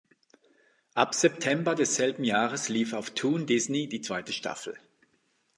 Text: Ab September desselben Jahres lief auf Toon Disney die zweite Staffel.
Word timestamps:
Ab 0.95 1.13
September 1.13 1.75
desselben 1.75 2.23
Jahres 2.23 2.69
lief 2.69 2.93
auf 2.93 3.11
Toon 3.11 3.45
Disney 3.45 3.87
die 3.87 4.01
zweite 4.01 4.33
Staffel. 4.33 4.75